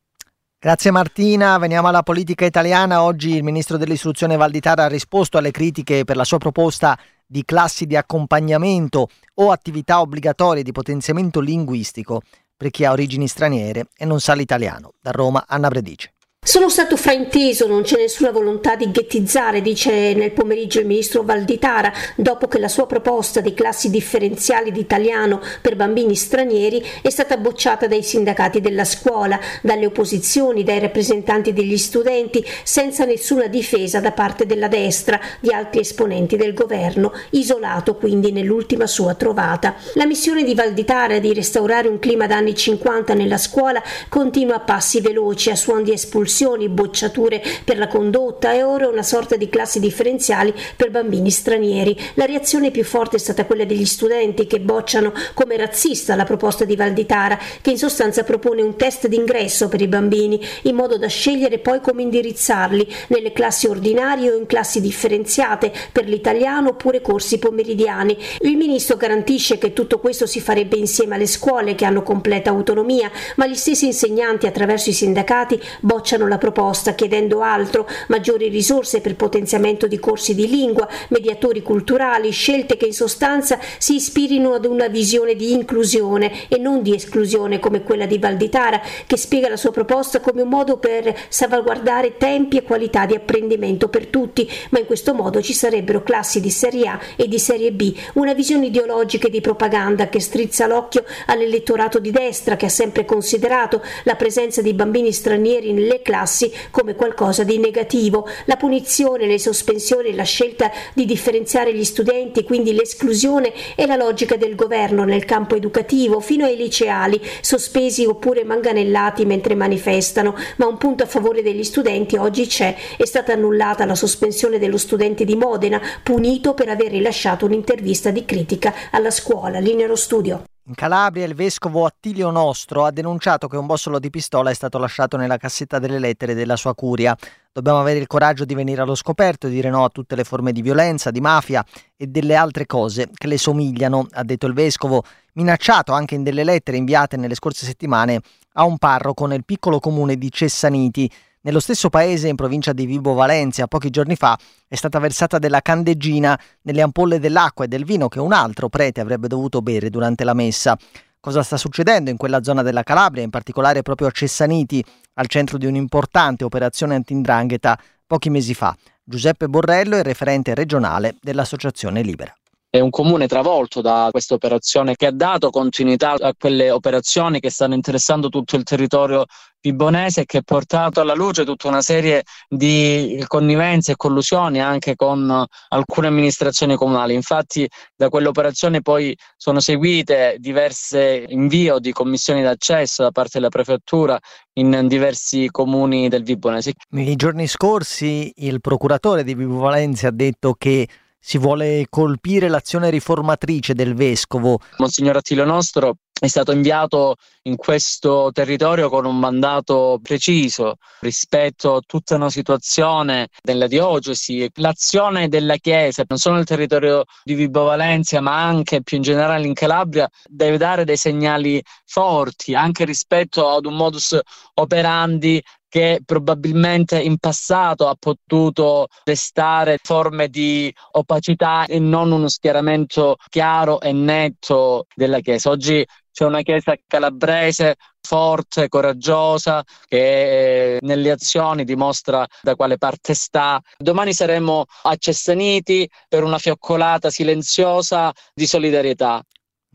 Grazie 0.64 0.92
Martina, 0.92 1.58
veniamo 1.58 1.90
alla 1.90 2.04
politica 2.04 2.46
italiana. 2.46 3.04
Oggi 3.04 3.36
il 3.36 3.44
ministro 3.44 3.76
dell'istruzione 3.76 4.38
Valditara 4.38 4.86
ha 4.86 4.88
risposto 4.88 5.38
alle 5.38 5.52
critiche 5.52 6.06
per 6.06 6.16
la 6.16 6.24
sua 6.24 6.38
proposta 6.38 6.98
di 7.26 7.44
classi 7.44 7.86
di 7.86 7.98
accompagnamento 7.98 9.10
o 9.42 9.52
attività 9.52 10.00
obbligatorie 10.00 10.64
di 10.64 10.72
potenziamento 10.72 11.42
linguistico 11.42 12.22
per 12.56 12.70
chi 12.70 12.86
ha 12.86 12.94
origini 12.94 13.28
straniere 13.28 13.88
e 13.94 14.06
non 14.06 14.22
sa 14.22 14.36
l'italiano. 14.36 14.94
Da 15.02 15.12
Roma, 15.12 15.44
Anna 15.50 15.68
Bredice. 15.68 16.14
Sono 16.46 16.68
stato 16.68 16.98
frainteso, 16.98 17.68
non 17.68 17.84
c'è 17.84 17.96
nessuna 17.96 18.30
volontà 18.30 18.76
di 18.76 18.92
ghettizzare, 18.92 19.62
dice 19.62 20.14
nel 20.14 20.34
pomeriggio 20.34 20.82
il 20.82 20.86
ministro 20.86 21.24
Valditara, 21.24 21.92
dopo 22.18 22.50
che 22.50 22.60
la 22.60 22.68
sua 22.68 22.86
proposta 22.86 23.40
di 23.40 23.54
classi 23.54 23.90
differenziali 23.90 24.74
di 24.74 24.82
italiano 24.82 25.40
per 25.62 25.78
bambini 25.78 26.16
stranieri 26.16 26.86
è 27.02 27.10
stata 27.10 27.38
bocciata 27.38 27.88
dai 27.88 28.04
sindacati 28.04 28.60
della 28.60 28.84
scuola, 28.84 29.40
dalle 29.62 29.86
opposizioni, 29.86 30.64
dai 30.64 30.82
rappresentanti 30.82 31.54
degli 31.54 31.78
studenti, 31.78 32.46
senza 32.64 33.06
nessuna 33.06 33.48
difesa 33.48 34.02
da 34.02 34.12
parte 34.12 34.46
della 34.46 34.68
destra, 34.68 35.22
di 35.40 35.54
altri 35.54 35.80
esponenti 35.80 36.36
del 36.36 36.54
governo, 36.54 37.14
isolato 37.30 37.96
quindi 37.96 38.34
nell'ultima 38.34 38.86
sua 38.86 39.14
trovata. 39.16 39.76
La 39.94 40.06
missione 40.06 40.44
di 40.44 40.54
Valditara 40.54 41.20
di 41.20 41.34
restaurare 41.34 41.88
un 41.88 42.00
clima 42.00 42.28
da 42.28 42.36
anni 42.36 42.54
50 42.54 43.14
nella 43.14 43.38
scuola 43.38 43.82
continua 44.10 44.56
a 44.56 44.60
passi 44.60 45.00
veloci, 45.00 45.50
a 45.50 45.56
suon 45.56 45.84
di 45.84 45.94
espulsione 45.94 46.32
espulsioni, 46.34 46.68
bocciature 46.68 47.44
per 47.64 47.78
la 47.78 47.88
condotta 47.88 48.54
e 48.54 48.64
ora 48.64 48.88
una 48.88 49.04
sorta 49.04 49.36
di 49.36 49.50
classi 49.50 49.80
differenziali 49.80 50.54
per 50.76 50.90
bambini 50.90 51.30
stranieri. 51.30 51.96
La 52.16 52.26
reazione 52.26 52.72
più 52.72 52.84
forte 52.84 53.18
è 53.18 53.20
stata 53.20 53.46
quella 53.46 53.66
degli 53.66 53.86
studenti 53.86 54.48
che 54.48 54.60
bocciano 54.60 55.14
come 55.36 55.58
razzista 55.58 56.16
la 56.16 56.24
proposta 56.24 56.66
di 56.66 56.76
Valditara, 56.76 57.38
che 57.62 57.70
in 57.70 57.78
sostanza 57.78 58.24
propone 58.24 58.64
un 58.64 58.76
test 58.76 59.08
d'ingresso 59.08 59.70
per 59.70 59.82
i 59.82 59.88
bambini, 59.88 60.42
in 60.64 60.76
modo 60.76 60.98
da 60.98 61.08
scegliere 61.08 61.60
poi 61.60 61.80
come 61.82 62.02
indirizzarli 62.02 62.88
nelle 63.08 63.32
classi 63.32 63.68
ordinarie 63.68 64.32
o 64.32 64.38
in 64.38 64.48
classi 64.48 64.82
differenziate 64.82 65.72
per 65.92 66.08
l'italiano 66.08 66.70
oppure 66.70 67.02
corsi 67.02 67.38
pomeridiani. 67.38 68.18
Il 68.40 68.58
ministro 68.58 68.98
garantisce 68.98 69.60
che 69.60 69.74
tutto 69.74 70.00
questo 70.00 70.26
si 70.26 70.42
farebbe 70.42 70.78
insieme 70.78 71.16
alle 71.16 71.28
scuole 71.28 71.76
che 71.76 71.86
hanno 71.86 72.02
completa 72.02 72.50
autonomia, 72.50 73.12
ma 73.36 73.46
gli 73.46 73.56
stessi 73.56 73.86
insegnanti 73.86 74.48
attraverso 74.48 74.90
i 74.90 74.94
sindacati 74.94 75.62
bocciano 75.82 76.23
la 76.28 76.38
proposta 76.38 76.96
chiedendo 76.96 77.42
altro, 77.42 77.88
maggiori 78.08 78.50
risorse 78.50 79.02
per 79.02 79.16
potenziamento 79.16 79.88
di 79.88 80.00
corsi 80.00 80.36
di 80.36 80.48
lingua, 80.48 80.88
mediatori 81.10 81.62
culturali, 81.62 82.32
scelte 82.32 82.78
che 82.78 82.86
in 82.86 82.94
sostanza 82.94 83.60
si 83.78 83.96
ispirino 83.96 84.54
ad 84.54 84.66
una 84.66 84.88
visione 84.88 85.36
di 85.36 85.52
inclusione 85.52 86.48
e 86.48 86.58
non 86.58 86.82
di 86.82 86.94
esclusione 86.94 87.60
come 87.60 87.84
quella 87.84 88.06
di 88.06 88.18
Valditara, 88.18 88.82
che 89.06 89.18
spiega 89.18 89.50
la 89.50 89.58
sua 89.58 89.72
proposta 89.72 90.20
come 90.20 90.42
un 90.42 90.50
modo 90.50 90.78
per 90.78 91.14
salvaguardare 91.30 92.18
tempi 92.18 92.58
e 92.58 92.64
qualità 92.64 93.06
di 93.06 93.16
apprendimento 93.16 93.90
per 93.90 94.08
tutti, 94.08 94.50
ma 94.70 94.80
in 94.80 94.86
questo 94.86 95.14
modo 95.14 95.42
ci 95.42 95.54
sarebbero 95.54 96.04
classi 96.04 96.40
di 96.40 96.50
serie 96.50 96.88
A 96.88 97.00
e 97.16 97.28
di 97.28 97.40
serie 97.40 97.72
B, 97.72 97.96
una 98.14 98.34
visione 98.34 98.68
ideologica 98.68 99.28
e 99.28 99.32
di 99.32 99.42
propaganda 99.42 100.10
che 100.10 100.20
strizza 100.20 100.68
l'occhio 100.68 101.04
all'elettorato 101.28 102.00
di 102.00 102.12
destra 102.12 102.56
che 102.56 102.68
ha 102.68 102.70
sempre 102.70 103.06
considerato 103.06 103.82
la 104.04 104.16
presenza 104.16 104.62
di 104.62 104.74
bambini 104.74 105.12
stranieri 105.12 105.74
nelle 105.74 106.02
classi 106.02 106.13
classi 106.14 106.54
come 106.70 106.94
qualcosa 106.94 107.44
di 107.44 107.58
negativo. 107.58 108.28
La 108.46 108.56
punizione, 108.56 109.26
le 109.26 109.40
sospensioni, 109.40 110.14
la 110.14 110.24
scelta 110.24 110.72
di 110.94 111.06
differenziare 111.06 111.74
gli 111.74 111.84
studenti, 111.84 112.44
quindi 112.44 112.72
l'esclusione 112.72 113.52
e 113.76 113.88
la 113.88 113.96
logica 113.96 114.36
del 114.36 114.54
governo 114.54 115.06
nel 115.06 115.26
campo 115.26 115.56
educativo, 115.56 116.20
fino 116.20 116.46
ai 116.46 116.56
liceali, 116.56 117.20
sospesi 117.42 118.06
oppure 118.06 118.44
manganellati 118.44 119.26
mentre 119.26 119.56
manifestano, 119.56 120.36
ma 120.58 120.68
un 120.68 120.78
punto 120.78 121.02
a 121.02 121.08
favore 121.08 121.42
degli 121.42 121.64
studenti 121.64 122.16
oggi 122.16 122.46
c'è. 122.46 122.76
È 122.96 123.06
stata 123.06 123.34
annullata 123.34 123.86
la 123.86 123.96
sospensione 123.96 124.60
dello 124.60 124.78
studente 124.78 125.26
di 125.26 125.36
Modena, 125.36 125.82
punito 126.04 126.54
per 126.54 126.70
aver 126.70 126.92
rilasciato 126.92 127.46
un'intervista 127.46 128.12
di 128.12 128.24
critica 128.24 128.72
alla 128.92 129.10
scuola. 129.10 129.58
Linero 129.58 129.96
studio. 129.96 130.44
In 130.68 130.76
Calabria 130.76 131.26
il 131.26 131.36
vescovo 131.36 131.86
Attilio 131.86 132.30
Nostro 132.30 132.86
ha 132.86 132.92
denunciato 132.92 133.50
che 133.50 133.58
un 133.58 133.66
bossolo 133.66 134.00
di 134.00 134.10
pistola 134.10 134.50
è 134.50 134.54
stato 134.54 134.78
lasciato 134.78 135.18
nella 135.18 135.36
cassetta 135.36 135.78
delle 135.78 136.00
lettere 136.00 136.34
della 136.34 136.56
sua 136.56 136.74
curia. 136.74 137.18
Dobbiamo 137.52 137.82
avere 137.82 138.00
il 138.00 138.08
coraggio 138.08 138.46
di 138.46 138.54
venire 138.54 138.82
allo 138.82 138.96
scoperto 138.96 139.48
e 139.48 139.50
dire 139.50 139.70
no 139.70 139.84
a 139.84 139.90
tutte 139.90 140.16
le 140.16 140.24
forme 140.24 140.54
di 140.54 140.62
violenza, 140.62 141.12
di 141.12 141.20
mafia 141.20 141.66
e 141.98 142.08
delle 142.08 142.36
altre 142.36 142.66
cose 142.66 143.10
che 143.14 143.28
le 143.28 143.38
somigliano, 143.38 144.08
ha 144.12 144.24
detto 144.24 144.46
il 144.46 144.54
vescovo, 144.54 145.04
minacciato 145.34 145.92
anche 145.92 146.16
in 146.16 146.24
delle 146.24 146.46
lettere 146.46 146.78
inviate 146.78 147.18
nelle 147.18 147.36
scorse 147.36 147.66
settimane 147.66 148.22
a 148.54 148.64
un 148.64 148.78
parroco 148.78 149.26
nel 149.26 149.44
piccolo 149.44 149.82
comune 149.82 150.16
di 150.16 150.32
Cessaniti. 150.32 151.12
Nello 151.46 151.60
stesso 151.60 151.90
paese, 151.90 152.30
in 152.30 152.38
provincia 152.38 152.72
di 152.72 152.86
Vibo 152.86 153.14
Valencia, 153.14 153.68
pochi 153.68 153.90
giorni 153.90 154.16
fa 154.16 154.40
è 154.66 154.76
stata 154.76 154.98
versata 155.00 155.40
della 155.40 155.62
candeggina 155.62 156.40
nelle 156.62 156.82
ampolle 156.82 157.20
dell'acqua 157.20 157.66
e 157.66 157.68
del 157.68 157.84
vino 157.84 158.08
che 158.08 158.22
un 158.22 158.32
altro 158.32 158.70
prete 158.70 159.02
avrebbe 159.02 159.28
dovuto 159.28 159.62
bere 159.62 159.90
durante 159.90 160.24
la 160.24 160.34
messa. 160.34 160.78
Cosa 161.20 161.44
sta 161.44 161.58
succedendo 161.58 162.10
in 162.10 162.16
quella 162.16 162.44
zona 162.44 162.62
della 162.62 162.84
Calabria, 162.84 163.24
in 163.24 163.30
particolare 163.30 163.82
proprio 163.82 164.08
a 164.08 164.12
Cessaniti, 164.12 164.82
al 165.16 165.28
centro 165.28 165.58
di 165.58 165.66
un'importante 165.66 166.46
operazione 166.46 166.96
antindrangheta 166.96 167.78
pochi 168.08 168.30
mesi 168.30 168.54
fa? 168.54 168.74
Giuseppe 169.04 169.50
Borrello 169.50 169.98
è 169.98 170.02
referente 170.02 170.56
regionale 170.56 171.18
dell'Associazione 171.20 172.04
Libera 172.04 172.34
è 172.74 172.80
un 172.80 172.90
comune 172.90 173.28
travolto 173.28 173.82
da 173.82 174.08
questa 174.10 174.34
operazione 174.34 174.96
che 174.96 175.06
ha 175.06 175.12
dato 175.12 175.52
continuità 175.52 176.14
a 176.14 176.34
quelle 176.36 176.72
operazioni 176.72 177.40
che 177.40 177.52
stanno 177.52 177.76
interessando 177.76 178.30
tutto 178.30 178.56
il 178.56 178.64
territorio 178.64 179.26
vibonese 179.62 180.22
e 180.22 180.26
che 180.26 180.40
ha 180.40 180.42
portato 180.44 181.00
alla 181.00 181.14
luce 181.14 181.46
tutta 181.46 181.68
una 181.68 181.84
serie 181.84 182.24
di 182.50 183.24
connivenze 183.28 183.92
e 183.92 183.96
collusioni 183.96 184.60
anche 184.60 184.96
con 184.96 185.46
alcune 185.68 186.08
amministrazioni 186.08 186.76
comunali. 186.76 187.14
Infatti 187.14 187.70
da 187.96 188.10
quell'operazione 188.10 188.82
poi 188.82 189.16
sono 189.38 189.60
seguite 189.60 190.38
diverse 190.40 191.26
invio 191.28 191.78
di 191.78 191.92
commissioni 191.92 192.42
d'accesso 192.42 193.04
da 193.04 193.12
parte 193.12 193.34
della 193.34 193.50
prefettura 193.50 194.18
in 194.54 194.88
diversi 194.88 195.48
comuni 195.52 196.10
del 196.10 196.24
Vibonese. 196.24 196.74
Nei 196.90 197.16
giorni 197.16 197.46
scorsi 197.46 198.34
il 198.38 198.62
procuratore 198.62 199.24
di 199.24 199.36
Vibo 199.36 199.60
Valencia 199.60 200.08
ha 200.08 200.12
detto 200.12 200.56
che 200.58 200.88
si 201.26 201.38
vuole 201.38 201.86
colpire 201.90 202.50
l'azione 202.50 202.90
riformatrice 202.90 203.74
del 203.74 203.96
vescovo. 203.96 204.60
Monsignor 204.78 205.16
Attilio 205.16 205.46
Nostro 205.46 205.96
è 206.20 206.28
stato 206.28 206.52
inviato 206.52 207.16
in 207.44 207.56
questo 207.56 208.30
territorio 208.34 208.90
con 208.90 209.06
un 209.06 209.18
mandato 209.18 210.00
preciso 210.04 210.76
rispetto 211.00 211.76
a 211.76 211.82
tutta 211.86 212.16
una 212.16 212.30
situazione 212.30 213.30
della 213.42 213.68
diocesi. 213.68 214.50
L'azione 214.56 215.30
della 215.30 215.56
Chiesa, 215.56 216.04
non 216.08 216.18
solo 216.18 216.36
nel 216.36 216.46
territorio 216.46 217.04
di 217.24 217.36
Vibo 217.36 217.64
Valencia, 217.64 218.20
ma 218.20 218.44
anche 218.46 218.84
più 218.84 218.98
in 218.98 219.04
generale 219.04 219.48
in 219.48 219.54
Calabria, 219.54 220.10
deve 220.26 220.58
dare 220.58 220.84
dei 220.84 220.98
segnali 220.98 221.62
forti 221.86 222.54
anche 222.54 222.84
rispetto 222.84 223.50
ad 223.50 223.66
un 223.66 223.76
modus 223.76 224.18
operandi 224.56 225.42
che 225.74 226.02
probabilmente 226.06 227.02
in 227.02 227.18
passato 227.18 227.88
ha 227.88 227.96
potuto 227.98 228.90
destare 229.04 229.80
forme 229.82 230.28
di 230.28 230.72
opacità 230.92 231.66
e 231.66 231.80
non 231.80 232.12
uno 232.12 232.28
schieramento 232.28 233.16
chiaro 233.28 233.82
e 233.82 233.92
netto 233.92 234.86
della 234.94 235.20
Chiesa. 235.20 235.50
Oggi 235.50 235.84
c'è 236.12 236.26
una 236.26 236.44
Chiesa 236.44 236.76
calabrese 236.86 237.78
forte, 238.00 238.68
coraggiosa, 238.68 239.64
che 239.88 240.78
nelle 240.82 241.10
azioni 241.10 241.64
dimostra 241.64 242.24
da 242.44 242.56
quale 242.56 242.78
parte 242.78 243.16
sta. 243.16 243.60
Domani 243.76 244.14
saremo 244.14 244.66
a 244.84 244.96
Cessaniti 244.96 245.90
per 246.08 246.22
una 246.24 246.38
fioccolata 246.38 247.10
silenziosa 247.10 248.12
di 248.32 248.46
solidarietà. 248.46 249.24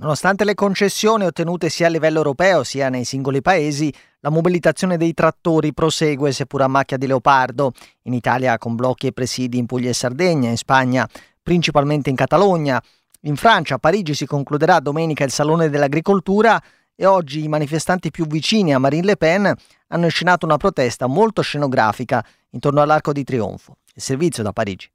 Nonostante 0.00 0.44
le 0.44 0.54
concessioni 0.54 1.24
ottenute 1.24 1.68
sia 1.68 1.88
a 1.88 1.90
livello 1.90 2.18
europeo 2.18 2.62
sia 2.62 2.88
nei 2.88 3.04
singoli 3.04 3.42
paesi, 3.42 3.92
la 4.20 4.30
mobilitazione 4.30 4.96
dei 4.96 5.12
trattori 5.12 5.74
prosegue 5.74 6.30
seppur 6.30 6.62
a 6.62 6.68
macchia 6.68 6.96
di 6.96 7.08
leopardo. 7.08 7.72
In 8.02 8.12
Italia 8.12 8.56
con 8.58 8.76
blocchi 8.76 9.08
e 9.08 9.12
presidi 9.12 9.58
in 9.58 9.66
Puglia 9.66 9.90
e 9.90 9.94
Sardegna, 9.94 10.50
in 10.50 10.56
Spagna 10.56 11.08
principalmente 11.42 12.10
in 12.10 12.16
Catalogna. 12.16 12.80
In 13.22 13.34
Francia, 13.34 13.74
a 13.74 13.78
Parigi, 13.78 14.14
si 14.14 14.24
concluderà 14.24 14.78
domenica 14.78 15.24
il 15.24 15.32
Salone 15.32 15.68
dell'Agricoltura 15.68 16.62
e 16.94 17.04
oggi 17.04 17.42
i 17.42 17.48
manifestanti 17.48 18.12
più 18.12 18.24
vicini 18.26 18.72
a 18.72 18.78
Marine 18.78 19.04
Le 19.04 19.16
Pen 19.16 19.52
hanno 19.88 20.04
inscenato 20.04 20.46
una 20.46 20.58
protesta 20.58 21.08
molto 21.08 21.42
scenografica 21.42 22.24
intorno 22.50 22.80
all'Arco 22.82 23.12
di 23.12 23.24
Trionfo. 23.24 23.78
Il 23.94 24.02
servizio 24.02 24.44
da 24.44 24.52
Parigi. 24.52 24.88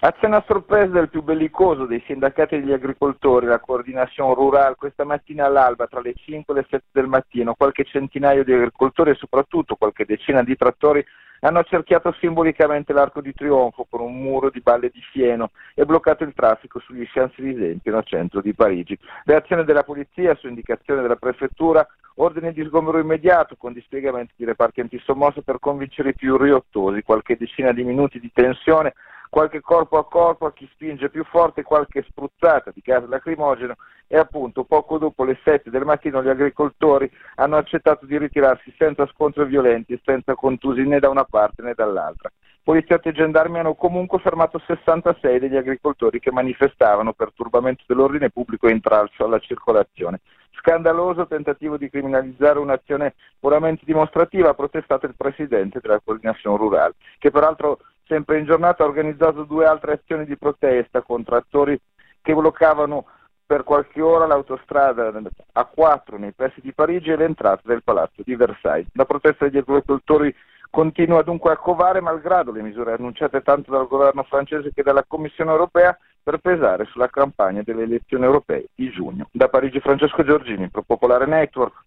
Azione 0.00 0.36
a 0.36 0.44
sorpresa 0.46 0.92
del 0.92 1.08
più 1.08 1.24
bellicoso 1.24 1.84
dei 1.84 2.00
sindacati 2.06 2.60
degli 2.60 2.72
agricoltori, 2.72 3.46
la 3.46 3.58
coordinazione 3.58 4.32
rurale, 4.32 4.76
questa 4.76 5.02
mattina 5.02 5.46
all'alba 5.46 5.88
tra 5.88 6.00
le 6.00 6.14
5 6.14 6.54
e 6.54 6.56
le 6.56 6.66
7 6.70 6.84
del 6.92 7.08
mattino, 7.08 7.54
qualche 7.54 7.82
centinaio 7.82 8.44
di 8.44 8.52
agricoltori 8.52 9.10
e 9.10 9.16
soprattutto 9.16 9.74
qualche 9.74 10.04
decina 10.04 10.44
di 10.44 10.56
trattori 10.56 11.04
hanno 11.40 11.64
cerchiato 11.64 12.14
simbolicamente 12.20 12.92
l'arco 12.92 13.20
di 13.20 13.34
trionfo 13.34 13.88
con 13.90 14.00
un 14.00 14.22
muro 14.22 14.50
di 14.50 14.60
balle 14.60 14.88
di 14.90 15.00
fieno 15.10 15.50
e 15.74 15.84
bloccato 15.84 16.22
il 16.22 16.32
traffico 16.32 16.78
sugli 16.78 17.04
Champs-Élysées 17.04 17.80
pieno 17.82 18.02
centro 18.04 18.40
di 18.40 18.54
Parigi. 18.54 18.96
Reazione 19.24 19.64
della 19.64 19.82
polizia 19.82 20.36
su 20.36 20.46
indicazione 20.46 21.02
della 21.02 21.16
prefettura, 21.16 21.84
ordine 22.16 22.52
di 22.52 22.64
sgombero 22.64 23.00
immediato 23.00 23.56
con 23.56 23.72
dispiegamenti 23.72 24.34
di 24.36 24.44
reparti 24.44 24.80
antisommosso 24.80 25.42
per 25.42 25.58
convincere 25.58 26.10
i 26.10 26.14
più 26.14 26.36
riottosi, 26.36 27.02
qualche 27.02 27.36
decina 27.36 27.72
di 27.72 27.82
minuti 27.82 28.20
di 28.20 28.30
tensione 28.32 28.94
qualche 29.28 29.60
corpo 29.60 29.98
a 29.98 30.06
corpo 30.06 30.46
a 30.46 30.52
chi 30.52 30.68
spinge 30.72 31.10
più 31.10 31.24
forte, 31.24 31.62
qualche 31.62 32.04
spruzzata 32.08 32.70
di 32.72 32.80
gas 32.82 33.06
lacrimogeno 33.06 33.76
e 34.06 34.16
appunto 34.16 34.64
poco 34.64 34.98
dopo 34.98 35.24
le 35.24 35.38
7 35.44 35.70
del 35.70 35.84
mattino 35.84 36.22
gli 36.22 36.28
agricoltori 36.28 37.10
hanno 37.36 37.56
accettato 37.56 38.06
di 38.06 38.16
ritirarsi 38.18 38.74
senza 38.76 39.06
scontri 39.06 39.44
violenti 39.44 39.92
e 39.92 40.00
senza 40.02 40.34
contusi 40.34 40.82
né 40.82 40.98
da 40.98 41.10
una 41.10 41.24
parte 41.24 41.62
né 41.62 41.74
dall'altra. 41.74 42.30
Poliziotti 42.62 43.08
e 43.08 43.12
gendarmi 43.12 43.58
hanno 43.58 43.74
comunque 43.74 44.18
fermato 44.18 44.58
66 44.58 45.38
degli 45.38 45.56
agricoltori 45.56 46.20
che 46.20 46.30
manifestavano 46.30 47.14
per 47.14 47.32
turbamento 47.32 47.84
dell'ordine 47.86 48.28
pubblico 48.28 48.66
e 48.66 48.72
intralcio 48.72 49.24
alla 49.24 49.38
circolazione. 49.38 50.20
Scandaloso 50.58 51.26
tentativo 51.26 51.78
di 51.78 51.88
criminalizzare 51.88 52.58
un'azione 52.58 53.14
puramente 53.38 53.84
dimostrativa, 53.86 54.50
ha 54.50 54.54
protestato 54.54 55.06
il 55.06 55.14
presidente 55.16 55.80
della 55.80 56.00
coordinazione 56.04 56.58
rurale, 56.58 56.94
che 57.18 57.30
peraltro 57.30 57.78
sempre 58.08 58.38
in 58.38 58.46
giornata 58.46 58.82
ha 58.82 58.86
organizzato 58.86 59.44
due 59.44 59.66
altre 59.66 59.92
azioni 59.92 60.24
di 60.24 60.36
protesta 60.36 61.02
contro 61.02 61.36
attori 61.36 61.78
che 62.20 62.34
bloccavano 62.34 63.04
per 63.46 63.62
qualche 63.62 64.00
ora 64.02 64.26
l'autostrada 64.26 65.10
A4 65.10 66.18
nei 66.18 66.32
pressi 66.32 66.60
di 66.60 66.72
Parigi 66.72 67.10
e 67.10 67.16
l'entrata 67.16 67.62
del 67.64 67.82
palazzo 67.82 68.22
di 68.24 68.34
Versailles. 68.34 68.90
La 68.94 69.04
protesta 69.04 69.44
degli 69.44 69.58
agricoltori 69.58 70.34
continua 70.70 71.22
dunque 71.22 71.52
a 71.52 71.56
covare 71.56 72.00
malgrado 72.00 72.52
le 72.52 72.60
misure 72.62 72.92
annunciate 72.92 73.40
tanto 73.42 73.70
dal 73.70 73.86
governo 73.86 74.22
francese 74.24 74.72
che 74.74 74.82
dalla 74.82 75.04
Commissione 75.06 75.50
europea 75.50 75.96
per 76.22 76.38
pesare 76.38 76.84
sulla 76.86 77.08
campagna 77.08 77.62
delle 77.62 77.84
elezioni 77.84 78.24
europee 78.24 78.66
di 78.74 78.90
giugno. 78.90 79.28
Da 79.32 79.48
Parigi 79.48 79.80
Francesco 79.80 80.22
Giorgini, 80.24 80.68
Pro 80.68 80.82
Popolare 80.82 81.24
Network. 81.24 81.86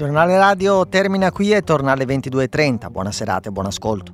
Giornale 0.00 0.38
radio 0.38 0.88
termina 0.88 1.30
qui 1.30 1.52
e 1.52 1.60
torna 1.60 1.92
alle 1.92 2.06
22.30. 2.06 2.90
Buona 2.90 3.12
serata 3.12 3.50
e 3.50 3.52
buon 3.52 3.66
ascolto. 3.66 4.12